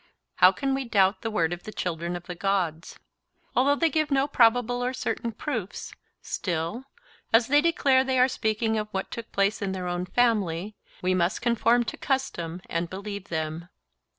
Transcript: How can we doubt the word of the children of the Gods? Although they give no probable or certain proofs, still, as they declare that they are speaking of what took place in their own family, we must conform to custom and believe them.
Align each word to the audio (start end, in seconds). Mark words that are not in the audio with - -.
How 0.37 0.51
can 0.51 0.73
we 0.73 0.83
doubt 0.83 1.21
the 1.21 1.29
word 1.29 1.53
of 1.53 1.61
the 1.61 1.71
children 1.71 2.15
of 2.15 2.23
the 2.23 2.33
Gods? 2.33 2.97
Although 3.55 3.75
they 3.75 3.91
give 3.91 4.09
no 4.09 4.27
probable 4.27 4.83
or 4.83 4.93
certain 4.93 5.31
proofs, 5.31 5.93
still, 6.23 6.85
as 7.31 7.49
they 7.49 7.61
declare 7.61 7.99
that 8.03 8.07
they 8.07 8.17
are 8.17 8.27
speaking 8.27 8.79
of 8.79 8.87
what 8.89 9.11
took 9.11 9.31
place 9.31 9.61
in 9.61 9.73
their 9.73 9.87
own 9.87 10.07
family, 10.07 10.75
we 11.03 11.13
must 11.13 11.43
conform 11.43 11.83
to 11.83 11.97
custom 11.97 12.63
and 12.67 12.89
believe 12.89 13.25
them. 13.25 13.69